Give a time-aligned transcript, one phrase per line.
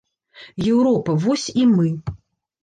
[0.71, 1.93] Еўропа, вось і мы.